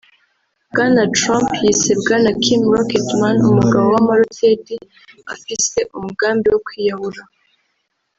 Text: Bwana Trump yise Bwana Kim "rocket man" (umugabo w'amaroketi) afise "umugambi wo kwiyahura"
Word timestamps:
Bwana 0.69 1.03
Trump 1.17 1.47
yise 1.63 1.91
Bwana 2.01 2.29
Kim 2.41 2.61
"rocket 2.73 3.07
man" 3.21 3.37
(umugabo 3.51 3.85
w'amaroketi) 3.93 4.75
afise 5.33 5.79
"umugambi 5.97 6.45
wo 6.53 6.59
kwiyahura" 6.67 7.21